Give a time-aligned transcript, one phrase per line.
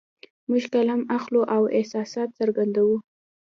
[0.49, 2.95] موږ قلم اخلو او احساسات څرګندوو